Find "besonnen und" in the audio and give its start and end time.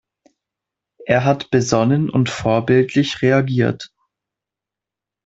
1.51-2.27